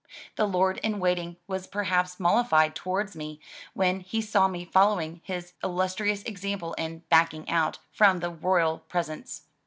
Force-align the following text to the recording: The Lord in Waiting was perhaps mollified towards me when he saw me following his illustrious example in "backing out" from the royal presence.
The 0.35 0.47
Lord 0.47 0.79
in 0.79 0.99
Waiting 0.99 1.37
was 1.45 1.67
perhaps 1.67 2.19
mollified 2.19 2.73
towards 2.73 3.15
me 3.15 3.39
when 3.75 3.99
he 3.99 4.19
saw 4.19 4.47
me 4.47 4.65
following 4.65 5.21
his 5.23 5.53
illustrious 5.63 6.23
example 6.23 6.73
in 6.73 7.03
"backing 7.11 7.47
out" 7.47 7.77
from 7.91 8.17
the 8.19 8.31
royal 8.31 8.79
presence. 8.79 9.43